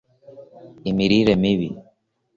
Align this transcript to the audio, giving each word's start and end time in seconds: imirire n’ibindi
imirire 0.89 1.33
n’ibindi 1.41 1.79